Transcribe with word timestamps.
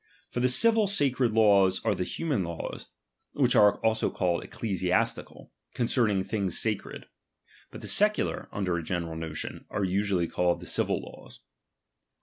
For 0.31 0.39
the 0.39 0.47
civil 0.49 0.87
sacred 0.87 1.31
laws 1.31 1.79
are 1.85 1.93
the 1.93 2.03
human 2.03 2.43
laws 2.43 2.87
(which 3.33 3.55
are 3.55 3.75
also 3.85 4.09
called 4.09 4.43
ecclesiastical) 4.43 5.51
concerning 5.75 6.23
things 6.23 6.57
sacred; 6.57 7.05
but 7.69 7.81
the 7.81 7.87
secular, 7.87 8.49
under 8.51 8.77
a 8.77 8.83
general 8.83 9.15
notion, 9.15 9.65
are 9.69 9.83
usually 9.83 10.27
called 10.27 10.59
the 10.59 10.65
civil 10.65 10.99
laws. 10.99 11.41